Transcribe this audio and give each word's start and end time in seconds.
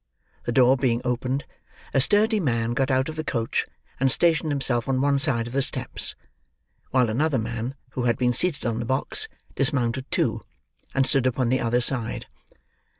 The 0.45 0.51
door 0.51 0.77
being 0.77 0.99
opened, 1.05 1.45
a 1.93 2.01
sturdy 2.01 2.39
man 2.39 2.73
got 2.73 2.89
out 2.89 3.07
of 3.07 3.17
the 3.17 3.23
coach 3.23 3.67
and 3.99 4.11
stationed 4.11 4.51
himself 4.51 4.89
on 4.89 4.99
one 4.99 5.19
side 5.19 5.45
of 5.45 5.53
the 5.53 5.61
steps, 5.61 6.15
while 6.89 7.07
another 7.07 7.37
man, 7.37 7.75
who 7.91 8.05
had 8.05 8.17
been 8.17 8.33
seated 8.33 8.65
on 8.65 8.79
the 8.79 8.85
box, 8.85 9.27
dismounted 9.53 10.09
too, 10.09 10.41
and 10.95 11.05
stood 11.05 11.27
upon 11.27 11.49
the 11.49 11.59
other 11.59 11.81
side. 11.81 12.25